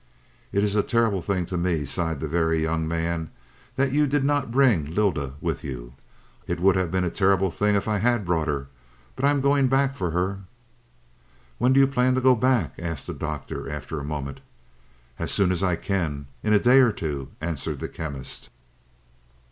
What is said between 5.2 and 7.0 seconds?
with you." "It would have